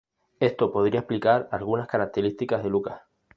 [0.39, 3.03] Esto podría explicar algunas características de Lucas.